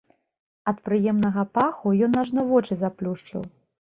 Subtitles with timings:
[0.69, 3.45] Ад прыемнага паху ён ажно вочы заплюшчыў.